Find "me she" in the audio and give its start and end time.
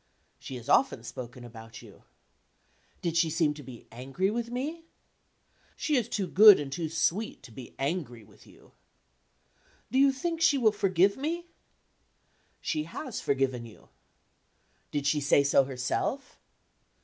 4.49-5.95, 11.17-12.85